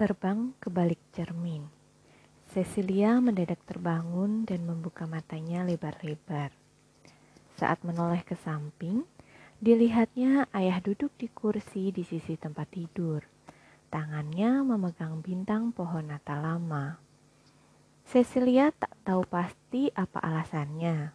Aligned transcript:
Terbang 0.00 0.56
ke 0.56 0.72
balik 0.72 0.96
cermin. 1.12 1.68
Cecilia 2.48 3.20
mendadak 3.20 3.60
terbangun 3.68 4.48
dan 4.48 4.64
membuka 4.64 5.04
matanya 5.04 5.60
lebar-lebar. 5.60 6.56
Saat 7.60 7.84
menoleh 7.84 8.24
ke 8.24 8.32
samping, 8.32 9.04
dilihatnya 9.60 10.48
ayah 10.56 10.80
duduk 10.80 11.12
di 11.20 11.28
kursi 11.28 11.92
di 11.92 12.00
sisi 12.00 12.32
tempat 12.40 12.72
tidur. 12.72 13.28
Tangannya 13.92 14.64
memegang 14.64 15.20
bintang 15.20 15.68
pohon 15.68 16.08
natal 16.08 16.48
lama. 16.48 16.96
Cecilia 18.08 18.72
tak 18.72 18.96
tahu 19.04 19.28
pasti 19.28 19.92
apa 19.92 20.16
alasannya, 20.16 21.12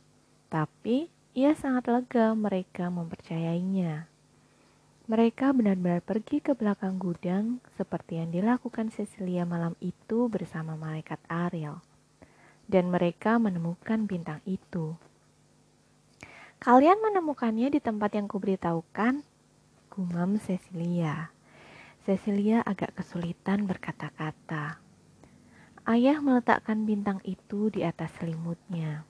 tapi 0.54 1.09
ia 1.33 1.57
sangat 1.57 1.89
lega 1.89 2.38
mereka 2.38 2.93
mempercayainya. 2.93 4.13
Mereka 5.05 5.53
benar-benar 5.53 6.01
pergi 6.01 6.41
ke 6.41 6.57
belakang 6.57 6.97
gudang 6.97 7.61
seperti 7.77 8.17
yang 8.17 8.33
dilakukan 8.33 8.89
Cecilia 8.89 9.45
malam 9.45 9.77
itu 9.77 10.25
bersama 10.25 10.73
malaikat 10.73 11.21
Ariel. 11.29 11.77
Dan 12.65 12.89
mereka 12.89 13.37
menemukan 13.37 14.10
bintang 14.10 14.41
itu. 14.49 14.97
Kalian 16.57 16.97
menemukannya 17.05 17.69
di 17.69 17.77
tempat 17.77 18.18
yang 18.18 18.25
kuberitahukan? 18.25 19.21
Gumam 19.93 20.41
Cecilia. 20.41 21.29
Cecilia 22.01 22.65
agak 22.65 22.97
kesulitan 22.97 23.69
berkata-kata. 23.69 24.82
Ayah 25.85 26.18
meletakkan 26.18 26.82
bintang 26.89 27.21
itu 27.21 27.69
di 27.69 27.85
atas 27.85 28.10
selimutnya. 28.18 29.05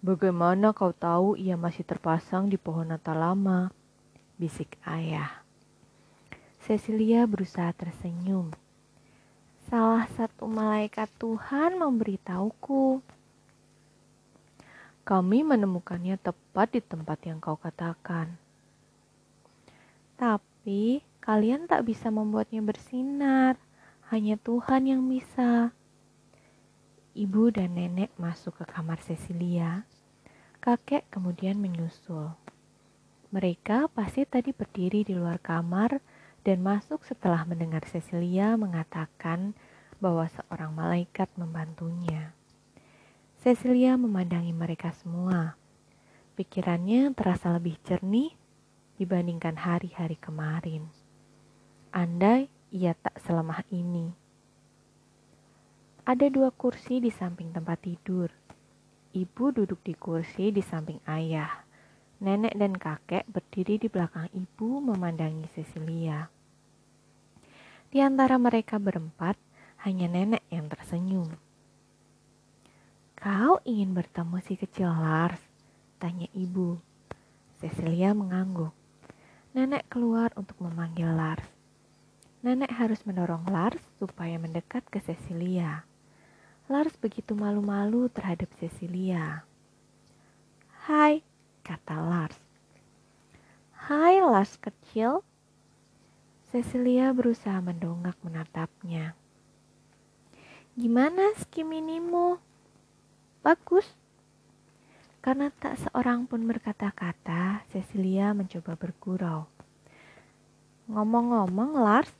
Bagaimana 0.00 0.72
kau 0.72 0.96
tahu 0.96 1.36
ia 1.36 1.60
masih 1.60 1.84
terpasang 1.84 2.48
di 2.48 2.56
pohon 2.56 2.88
natal 2.88 3.20
lama? 3.20 3.81
Bisik 4.42 4.74
ayah. 4.82 5.46
Cecilia 6.66 7.22
berusaha 7.30 7.70
tersenyum. 7.78 8.50
Salah 9.70 10.10
satu 10.18 10.50
malaikat 10.50 11.06
Tuhan 11.14 11.78
memberitahuku. 11.78 12.98
Kami 15.06 15.46
menemukannya 15.46 16.18
tepat 16.18 16.74
di 16.74 16.82
tempat 16.82 17.22
yang 17.22 17.38
kau 17.38 17.54
katakan. 17.54 18.34
Tapi 20.18 21.06
kalian 21.22 21.70
tak 21.70 21.86
bisa 21.86 22.10
membuatnya 22.10 22.66
bersinar. 22.66 23.54
Hanya 24.10 24.34
Tuhan 24.42 24.90
yang 24.90 25.06
bisa. 25.06 25.70
Ibu 27.14 27.54
dan 27.54 27.78
nenek 27.78 28.10
masuk 28.18 28.58
ke 28.58 28.66
kamar 28.66 28.98
Cecilia. 29.06 29.86
Kakek 30.58 31.06
kemudian 31.14 31.62
menyusul. 31.62 32.34
Mereka 33.32 33.88
pasti 33.96 34.28
tadi 34.28 34.52
berdiri 34.52 35.08
di 35.08 35.16
luar 35.16 35.40
kamar 35.40 36.04
dan 36.44 36.60
masuk 36.60 37.00
setelah 37.00 37.48
mendengar 37.48 37.80
Cecilia 37.88 38.60
mengatakan 38.60 39.56
bahwa 40.04 40.28
seorang 40.28 40.76
malaikat 40.76 41.32
membantunya. 41.40 42.36
Cecilia 43.40 43.96
memandangi 43.96 44.52
mereka 44.52 44.92
semua. 44.92 45.56
Pikirannya 46.36 47.16
terasa 47.16 47.56
lebih 47.56 47.80
jernih 47.88 48.36
dibandingkan 49.00 49.56
hari-hari 49.56 50.20
kemarin. 50.20 50.92
Andai 51.88 52.52
ia 52.68 52.92
tak 52.92 53.16
selemah 53.24 53.64
ini. 53.72 54.12
Ada 56.04 56.28
dua 56.28 56.52
kursi 56.52 57.00
di 57.00 57.08
samping 57.08 57.48
tempat 57.48 57.80
tidur. 57.80 58.28
Ibu 59.16 59.44
duduk 59.56 59.80
di 59.80 59.96
kursi 59.96 60.52
di 60.52 60.60
samping 60.60 61.00
ayah. 61.08 61.61
Nenek 62.22 62.54
dan 62.54 62.78
kakek 62.78 63.26
berdiri 63.26 63.82
di 63.82 63.90
belakang 63.90 64.30
ibu 64.30 64.78
memandangi 64.78 65.50
Cecilia. 65.58 66.30
Di 67.90 67.98
antara 67.98 68.38
mereka 68.38 68.78
berempat, 68.78 69.34
hanya 69.82 70.06
nenek 70.06 70.46
yang 70.46 70.70
tersenyum. 70.70 71.34
Kau 73.18 73.58
ingin 73.66 73.90
bertemu 73.90 74.38
si 74.38 74.54
kecil 74.54 74.86
Lars? 74.86 75.42
Tanya 75.98 76.30
ibu. 76.30 76.78
Cecilia 77.58 78.14
mengangguk. 78.14 78.70
Nenek 79.58 79.90
keluar 79.90 80.30
untuk 80.38 80.62
memanggil 80.62 81.10
Lars. 81.10 81.50
Nenek 82.46 82.70
harus 82.70 83.02
mendorong 83.02 83.50
Lars 83.50 83.82
supaya 83.98 84.38
mendekat 84.38 84.86
ke 84.86 85.02
Cecilia. 85.02 85.82
Lars 86.70 86.94
begitu 87.02 87.34
malu-malu 87.34 88.06
terhadap 88.14 88.46
Cecilia. 88.62 89.42
Hai, 90.86 91.26
kata 91.62 91.94
Lars. 91.94 92.38
Hai 93.86 94.18
Lars 94.18 94.58
kecil. 94.58 95.22
Cecilia 96.50 97.14
berusaha 97.14 97.62
mendongak 97.62 98.18
menatapnya. 98.20 99.16
Gimana 100.76 101.32
skiminimu? 101.38 102.36
Bagus. 103.40 103.88
Karena 105.22 105.54
tak 105.54 105.78
seorang 105.78 106.26
pun 106.26 106.42
berkata-kata, 106.44 107.62
Cecilia 107.70 108.34
mencoba 108.34 108.74
bergurau. 108.74 109.46
Ngomong-ngomong, 110.90 111.78
Lars, 111.78 112.10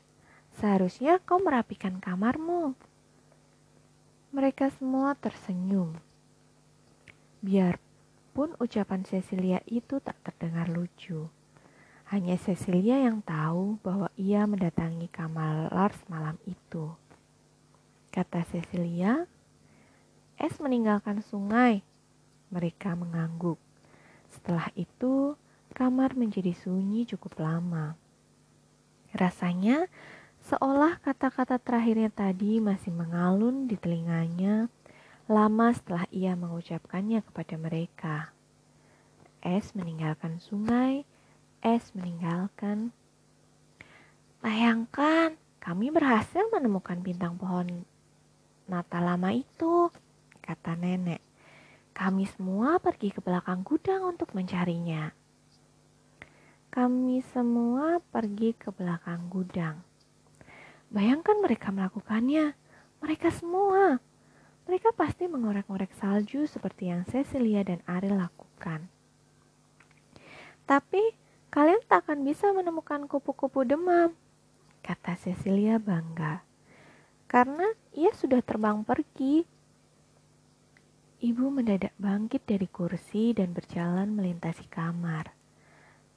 seharusnya 0.57 1.19
kau 1.19 1.43
merapikan 1.43 1.99
kamarmu. 1.99 2.79
Mereka 4.31 4.71
semua 4.79 5.19
tersenyum. 5.19 5.99
Biar 7.43 7.77
pun 8.33 8.57
ucapan 8.57 9.05
Cecilia 9.05 9.61
itu 9.69 10.01
tak 10.01 10.17
terdengar 10.25 10.73
lucu. 10.73 11.29
Hanya 12.09 12.37
Cecilia 12.41 13.01
yang 13.01 13.21
tahu 13.25 13.81
bahwa 13.81 14.09
ia 14.17 14.45
mendatangi 14.49 15.09
kamar 15.09 15.73
Lars 15.73 16.01
malam 16.09 16.37
itu. 16.49 16.93
Kata 18.13 18.45
Cecilia, 18.45 19.25
Es 20.41 20.59
meninggalkan 20.59 21.23
sungai. 21.23 21.87
Mereka 22.51 22.99
mengangguk. 22.99 23.57
Setelah 24.29 24.69
itu, 24.75 25.39
kamar 25.73 26.19
menjadi 26.19 26.53
sunyi 26.53 27.09
cukup 27.09 27.41
lama. 27.41 27.97
Rasanya 29.13 29.89
seolah 30.43 31.01
kata-kata 31.01 31.63
terakhirnya 31.63 32.11
tadi 32.13 32.59
masih 32.59 32.91
mengalun 32.93 33.71
di 33.71 33.77
telinganya 33.79 34.69
lama 35.31 35.71
setelah 35.71 36.07
ia 36.11 36.35
mengucapkannya 36.35 37.23
kepada 37.23 37.55
mereka. 37.55 38.17
Es 39.43 39.75
meninggalkan 39.75 40.43
sungai, 40.43 41.07
Es 41.63 41.95
meninggalkan. 41.95 42.91
Bayangkan, 44.43 45.39
kami 45.63 45.95
berhasil 45.95 46.43
menemukan 46.51 46.99
bintang 46.99 47.39
pohon 47.39 47.87
Natal 48.67 49.03
lama 49.07 49.31
itu, 49.35 49.91
kata 50.43 50.75
nenek. 50.79 51.23
Kami 51.93 52.25
semua 52.25 52.81
pergi 52.83 53.13
ke 53.13 53.21
belakang 53.23 53.63
gudang 53.63 54.17
untuk 54.17 54.33
mencarinya. 54.33 55.13
Kami 56.73 57.21
semua 57.37 58.01
pergi 58.01 58.57
ke 58.57 58.73
belakang 58.73 59.29
gudang. 59.29 59.85
Bayangkan 60.89 61.37
mereka 61.45 61.69
melakukannya. 61.69 62.57
Mereka 63.05 63.29
semua. 63.29 64.01
Mereka 64.71 64.95
pasti 64.95 65.27
mengorek-ngorek 65.27 65.91
salju 65.99 66.47
seperti 66.47 66.89
yang 66.95 67.03
Cecilia 67.03 67.67
dan 67.67 67.83
Ariel 67.85 68.15
lakukan. 68.15 68.87
Tapi 70.63 71.03
kalian 71.51 71.83
tak 71.91 72.07
akan 72.07 72.23
bisa 72.23 72.55
menemukan 72.55 73.11
kupu-kupu 73.11 73.67
demam, 73.67 74.15
kata 74.87 75.19
Cecilia 75.19 75.83
bangga. 75.83 76.47
Karena 77.27 77.67
ia 77.97 78.15
sudah 78.15 78.39
terbang 78.45 78.87
pergi. 78.87 79.43
Ibu 81.23 81.45
mendadak 81.55 81.95
bangkit 81.99 82.47
dari 82.47 82.67
kursi 82.67 83.35
dan 83.35 83.55
berjalan 83.55 84.11
melintasi 84.15 84.67
kamar. 84.67 85.31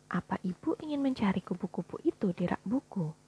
Apa 0.10 0.38
ibu 0.46 0.78
ingin 0.86 1.02
mencari 1.02 1.42
kupu-kupu 1.42 1.98
itu 2.06 2.30
di 2.34 2.46
rak 2.46 2.62
buku? 2.62 3.25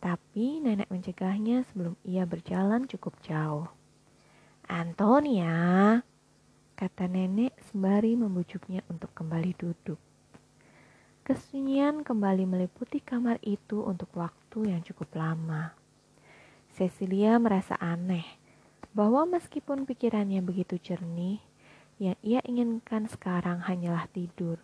Tapi 0.00 0.64
nenek 0.64 0.88
mencegahnya 0.88 1.68
sebelum 1.68 1.92
ia 2.08 2.24
berjalan 2.24 2.88
cukup 2.88 3.20
jauh. 3.20 3.68
Antonia, 4.64 6.00
kata 6.72 7.04
nenek 7.04 7.52
sembari 7.68 8.16
membujuknya 8.16 8.80
untuk 8.88 9.12
kembali 9.12 9.52
duduk. 9.60 10.00
Kesunyian 11.20 12.00
kembali 12.00 12.48
meliputi 12.48 13.04
kamar 13.04 13.36
itu 13.44 13.84
untuk 13.84 14.08
waktu 14.16 14.72
yang 14.72 14.80
cukup 14.80 15.12
lama. 15.14 15.76
Cecilia 16.72 17.36
merasa 17.36 17.76
aneh 17.76 18.24
bahwa 18.96 19.28
meskipun 19.28 19.84
pikirannya 19.84 20.40
begitu 20.40 20.80
jernih, 20.80 21.38
yang 22.00 22.16
ia 22.24 22.40
inginkan 22.48 23.04
sekarang 23.06 23.60
hanyalah 23.62 24.08
tidur. 24.10 24.56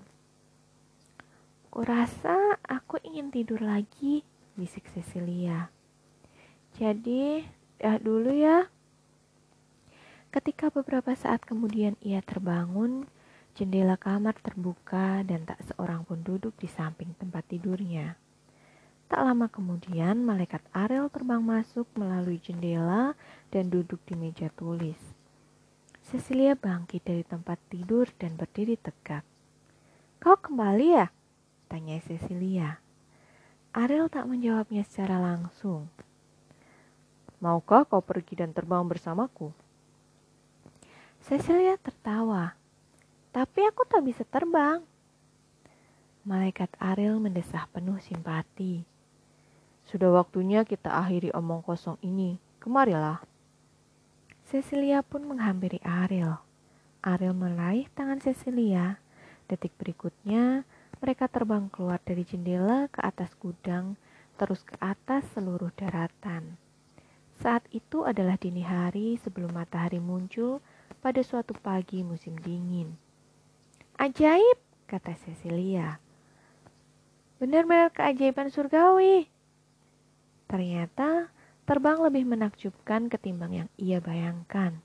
Kurasa 1.68 2.56
aku 2.64 2.96
ingin 3.04 3.28
tidur 3.28 3.60
lagi, 3.60 4.24
bisik 4.56 4.88
Cecilia. 4.96 5.68
Jadi, 6.80 7.44
dah 7.76 8.00
dulu 8.00 8.32
ya. 8.32 8.72
Ketika 10.32 10.72
beberapa 10.72 11.12
saat 11.16 11.44
kemudian 11.44 11.96
ia 12.00 12.24
terbangun, 12.24 13.08
jendela 13.56 13.96
kamar 13.96 14.36
terbuka 14.40 15.24
dan 15.24 15.44
tak 15.48 15.60
seorang 15.64 16.04
pun 16.04 16.20
duduk 16.20 16.56
di 16.60 16.68
samping 16.68 17.12
tempat 17.16 17.44
tidurnya. 17.48 18.16
Tak 19.06 19.22
lama 19.22 19.46
kemudian, 19.46 20.20
malaikat 20.24 20.60
Ariel 20.74 21.08
terbang 21.08 21.40
masuk 21.40 21.86
melalui 21.94 22.42
jendela 22.42 23.14
dan 23.54 23.70
duduk 23.70 24.02
di 24.04 24.18
meja 24.18 24.50
tulis. 24.52 24.98
Cecilia 26.06 26.58
bangkit 26.58 27.06
dari 27.06 27.22
tempat 27.22 27.56
tidur 27.70 28.10
dan 28.18 28.34
berdiri 28.34 28.74
tegak. 28.76 29.22
Kau 30.18 30.36
kembali 30.36 30.86
ya? 30.96 31.06
Tanya 31.70 31.98
Cecilia. 32.02 32.85
Ariel 33.76 34.08
tak 34.08 34.24
menjawabnya 34.24 34.80
secara 34.88 35.20
langsung. 35.20 35.92
Maukah 37.44 37.84
kau 37.84 38.00
pergi 38.00 38.40
dan 38.40 38.56
terbang 38.56 38.80
bersamaku? 38.88 39.52
Cecilia 41.20 41.76
tertawa. 41.76 42.56
Tapi 43.36 43.60
aku 43.68 43.84
tak 43.84 44.00
bisa 44.00 44.24
terbang. 44.24 44.80
Malaikat 46.24 46.72
Ariel 46.80 47.20
mendesah 47.20 47.68
penuh 47.68 48.00
simpati. 48.00 48.80
Sudah 49.84 50.08
waktunya 50.08 50.64
kita 50.64 50.96
akhiri 50.96 51.28
omong 51.36 51.60
kosong 51.60 52.00
ini. 52.00 52.40
Kemarilah. 52.56 53.20
Cecilia 54.48 55.04
pun 55.04 55.28
menghampiri 55.28 55.84
Ariel. 55.84 56.40
Ariel 57.04 57.36
meraih 57.36 57.92
tangan 57.92 58.24
Cecilia. 58.24 58.96
Detik 59.52 59.76
berikutnya, 59.76 60.64
mereka 60.98 61.30
terbang 61.30 61.68
keluar 61.70 62.00
dari 62.02 62.26
jendela 62.26 62.90
ke 62.90 63.00
atas 63.04 63.32
gudang, 63.38 63.94
terus 64.40 64.64
ke 64.64 64.76
atas 64.82 65.24
seluruh 65.36 65.70
daratan. 65.76 66.58
Saat 67.40 67.68
itu 67.72 68.04
adalah 68.04 68.40
dini 68.40 68.64
hari 68.64 69.20
sebelum 69.20 69.52
matahari 69.52 70.00
muncul 70.00 70.64
pada 71.04 71.20
suatu 71.20 71.52
pagi 71.52 72.00
musim 72.00 72.36
dingin. 72.40 72.96
Ajaib, 74.00 74.58
kata 74.88 75.16
Cecilia. 75.20 76.00
Benar-benar 77.36 77.92
keajaiban 77.92 78.48
surgawi, 78.48 79.28
Ternyata 80.46 81.26
terbang 81.66 81.98
lebih 81.98 82.22
menakjubkan 82.22 83.10
ketimbang 83.10 83.66
yang 83.66 83.68
ia 83.74 83.98
bayangkan. 83.98 84.78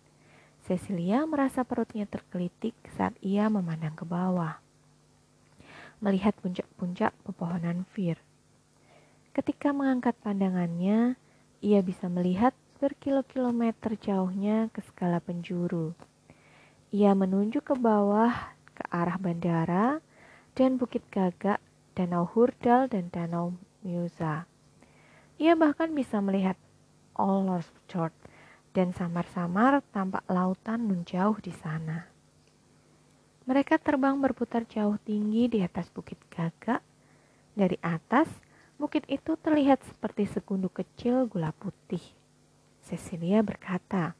Cecilia 0.65 1.25
merasa 1.25 1.61
perutnya 1.61 2.09
tergelitik 2.09 2.73
saat 2.97 3.13
ia 3.21 3.49
memandang 3.49 3.93
ke 3.93 4.05
bawah. 4.05 4.60
Melihat 6.01 6.33
puncak-puncak 6.41 7.13
pepohonan 7.23 7.87
fir. 7.93 8.17
Ketika 9.31 9.71
mengangkat 9.71 10.17
pandangannya, 10.19 11.15
ia 11.63 11.79
bisa 11.79 12.11
melihat 12.11 12.51
berkilo-kilometer 12.81 13.95
jauhnya 13.95 14.67
ke 14.73 14.81
segala 14.81 15.21
penjuru. 15.23 15.95
Ia 16.91 17.15
menunjuk 17.15 17.71
ke 17.71 17.75
bawah 17.79 18.33
ke 18.75 18.83
arah 18.91 19.15
bandara 19.15 20.03
dan 20.57 20.75
Bukit 20.75 21.07
Gagak, 21.07 21.63
Danau 21.95 22.27
Hurdal 22.27 22.91
dan 22.91 23.07
Danau 23.07 23.55
Musa. 23.85 24.49
Ia 25.39 25.55
bahkan 25.55 25.95
bisa 25.95 26.19
melihat 26.19 26.59
Short 27.87 28.11
dan 28.75 28.91
samar-samar 28.91 29.79
tampak 29.95 30.27
lautan 30.27 30.91
nun 30.91 31.07
jauh 31.07 31.39
di 31.39 31.55
sana. 31.55 32.10
Mereka 33.51 33.83
terbang 33.83 34.15
berputar 34.15 34.63
jauh 34.63 34.95
tinggi 35.03 35.51
di 35.51 35.59
atas 35.59 35.91
bukit 35.91 36.15
gagak. 36.31 36.79
Dari 37.51 37.75
atas, 37.83 38.31
bukit 38.79 39.03
itu 39.11 39.35
terlihat 39.35 39.83
seperti 39.83 40.23
segunduk 40.23 40.79
kecil 40.79 41.27
gula 41.27 41.51
putih. 41.59 41.99
Cecilia 42.79 43.43
berkata, 43.43 44.15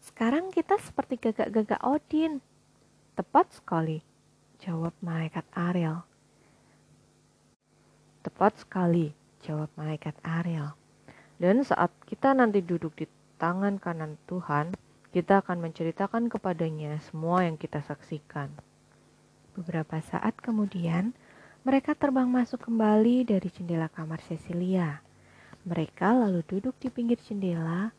Sekarang 0.00 0.48
kita 0.48 0.80
seperti 0.80 1.20
gagak-gagak 1.28 1.84
Odin. 1.84 2.40
Tepat 3.20 3.52
sekali, 3.52 4.00
jawab 4.64 4.96
malaikat 5.04 5.44
Ariel. 5.52 6.00
Tepat 8.24 8.64
sekali, 8.64 9.12
jawab 9.44 9.68
malaikat 9.76 10.16
Ariel. 10.24 10.72
Dan 11.36 11.60
saat 11.68 11.92
kita 12.08 12.32
nanti 12.32 12.64
duduk 12.64 12.96
di 12.96 13.04
tangan 13.36 13.76
kanan 13.76 14.16
Tuhan, 14.24 14.72
kita 15.10 15.42
akan 15.42 15.58
menceritakan 15.58 16.30
kepadanya 16.30 17.02
semua 17.10 17.42
yang 17.42 17.58
kita 17.58 17.82
saksikan. 17.82 18.54
Beberapa 19.58 19.98
saat 19.98 20.38
kemudian, 20.38 21.10
mereka 21.66 21.98
terbang 21.98 22.30
masuk 22.30 22.70
kembali 22.70 23.26
dari 23.26 23.50
jendela 23.50 23.90
kamar 23.90 24.22
Cecilia. 24.22 25.02
Mereka 25.66 26.14
lalu 26.14 26.46
duduk 26.46 26.78
di 26.78 26.88
pinggir 26.88 27.18
jendela, 27.20 27.90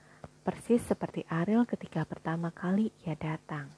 persis 0.41 0.81
seperti 0.81 1.27
Ariel 1.27 1.67
ketika 1.67 2.07
pertama 2.07 2.49
kali 2.49 2.89
ia 3.03 3.13
datang. 3.19 3.69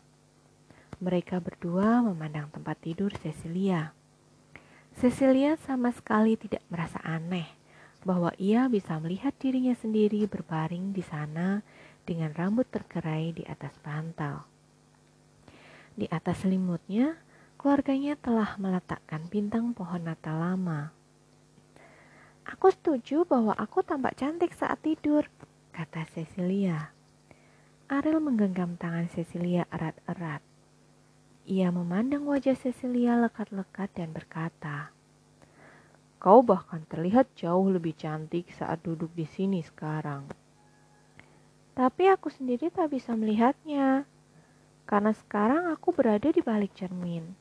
Mereka 1.01 1.41
berdua 1.41 2.05
memandang 2.05 2.47
tempat 2.53 2.79
tidur 2.79 3.11
Cecilia. 3.17 3.91
Cecilia 4.93 5.57
sama 5.57 5.89
sekali 5.89 6.37
tidak 6.37 6.61
merasa 6.69 7.01
aneh 7.01 7.49
bahwa 8.05 8.29
ia 8.37 8.69
bisa 8.69 8.95
melihat 9.01 9.33
dirinya 9.41 9.73
sendiri 9.73 10.29
berbaring 10.29 10.93
di 10.93 11.01
sana 11.01 11.65
dengan 12.03 12.35
rambut 12.35 12.67
terkerai 12.67 13.31
di 13.31 13.43
atas 13.47 13.75
bantal. 13.79 14.43
Di 15.93 16.09
atas 16.11 16.43
selimutnya, 16.43 17.15
keluarganya 17.55 18.19
telah 18.19 18.59
meletakkan 18.59 19.29
bintang 19.31 19.71
pohon 19.71 20.03
natal 20.03 20.35
lama. 20.35 20.91
Aku 22.43 22.67
setuju 22.67 23.23
bahwa 23.23 23.55
aku 23.55 23.79
tampak 23.87 24.19
cantik 24.19 24.51
saat 24.51 24.83
tidur, 24.83 25.31
kata 25.71 26.03
Cecilia. 26.11 26.91
Ariel 27.87 28.19
menggenggam 28.19 28.75
tangan 28.75 29.07
Cecilia 29.07 29.63
erat-erat. 29.71 30.43
Ia 31.47 31.71
memandang 31.71 32.27
wajah 32.27 32.55
Cecilia 32.55 33.15
lekat-lekat 33.19 33.95
dan 33.95 34.11
berkata, 34.11 34.91
Kau 36.23 36.39
bahkan 36.39 36.87
terlihat 36.87 37.35
jauh 37.35 37.67
lebih 37.67 37.95
cantik 37.99 38.47
saat 38.55 38.79
duduk 38.83 39.11
di 39.11 39.27
sini 39.27 39.59
sekarang. 39.59 40.42
Tapi 41.73 42.05
aku 42.05 42.29
sendiri 42.29 42.69
tak 42.69 42.93
bisa 42.93 43.17
melihatnya, 43.17 44.05
karena 44.85 45.09
sekarang 45.09 45.73
aku 45.73 45.89
berada 45.89 46.29
di 46.29 46.37
balik 46.45 46.77
cermin. 46.77 47.33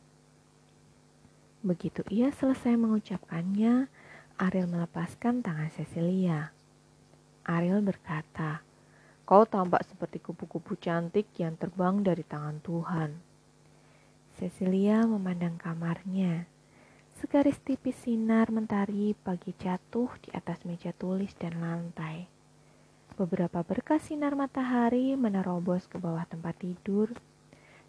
Begitu 1.61 2.01
ia 2.09 2.33
selesai 2.33 2.75
mengucapkannya, 2.81 3.93
Ariel 4.41 4.73
melepaskan 4.73 5.45
tangan 5.45 5.69
Cecilia. 5.69 6.49
Ariel 7.45 7.85
berkata, 7.85 8.65
Kau 9.23 9.47
tampak 9.47 9.87
seperti 9.87 10.19
kupu-kupu 10.19 10.81
cantik 10.81 11.31
yang 11.39 11.55
terbang 11.55 12.03
dari 12.03 12.27
tangan 12.27 12.59
Tuhan. 12.65 13.11
Cecilia 14.35 15.05
memandang 15.07 15.61
kamarnya. 15.61 16.49
Segaris 17.15 17.61
tipis 17.63 18.01
sinar 18.03 18.51
mentari 18.51 19.15
pagi 19.15 19.55
jatuh 19.55 20.11
di 20.25 20.35
atas 20.35 20.67
meja 20.67 20.91
tulis 20.91 21.37
dan 21.39 21.63
lantai. 21.63 22.27
Beberapa 23.23 23.63
berkas 23.63 24.11
sinar 24.11 24.35
matahari 24.35 25.15
menerobos 25.15 25.87
ke 25.87 25.95
bawah 25.95 26.27
tempat 26.27 26.59
tidur 26.59 27.15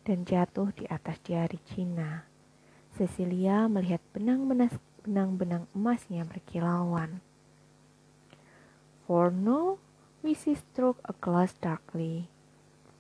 dan 0.06 0.30
jatuh 0.30 0.70
di 0.78 0.86
atas 0.86 1.18
jari 1.26 1.58
Cina. 1.66 2.22
Cecilia 2.94 3.66
melihat 3.66 3.98
benang-benang 4.14 5.66
emasnya 5.74 6.22
berkilauan. 6.22 7.18
For 9.10 9.34
no, 9.34 9.82
see 10.22 10.54
struck 10.54 11.02
a 11.02 11.18
glass 11.18 11.58
darkly, 11.58 12.30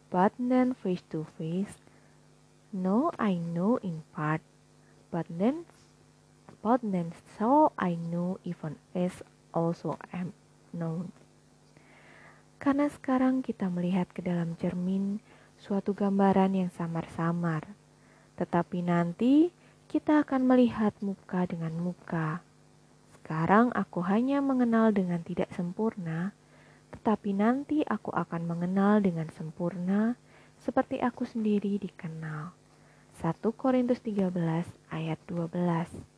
but 0.10 0.34
then 0.42 0.74
face 0.74 1.06
to 1.14 1.30
face, 1.38 1.78
No, 2.74 3.14
I 3.22 3.38
know 3.38 3.78
in 3.86 4.10
part, 4.18 4.42
but 5.14 5.30
then, 5.30 5.70
but 6.66 6.82
then 6.82 7.14
so 7.38 7.78
I 7.78 7.94
know 7.94 8.42
even 8.42 8.82
as 8.98 9.22
also 9.54 10.02
am 10.10 10.34
known. 10.74 11.14
Karena 12.64 12.88
sekarang 12.88 13.44
kita 13.44 13.68
melihat 13.68 14.08
ke 14.16 14.24
dalam 14.24 14.56
cermin 14.56 15.20
suatu 15.60 15.92
gambaran 15.92 16.56
yang 16.56 16.72
samar-samar, 16.72 17.68
tetapi 18.40 18.80
nanti 18.80 19.52
kita 19.92 20.24
akan 20.24 20.48
melihat 20.48 20.96
muka 21.04 21.44
dengan 21.44 21.76
muka. 21.76 22.40
Sekarang 23.20 23.76
aku 23.76 24.00
hanya 24.08 24.40
mengenal 24.40 24.96
dengan 24.96 25.20
tidak 25.28 25.52
sempurna, 25.52 26.32
tetapi 26.96 27.36
nanti 27.36 27.84
aku 27.84 28.16
akan 28.16 28.48
mengenal 28.48 29.04
dengan 29.04 29.28
sempurna 29.36 30.16
seperti 30.64 31.04
aku 31.04 31.28
sendiri 31.28 31.76
dikenal. 31.84 32.56
1 33.20 33.44
Korintus 33.60 34.00
13 34.00 34.32
ayat 34.88 35.20
12 35.28 36.13